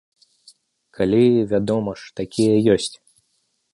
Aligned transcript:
Калі, 0.99 1.21
вядома 1.53 1.91
ж, 2.05 2.11
такія 2.21 2.55
ёсць. 2.77 2.93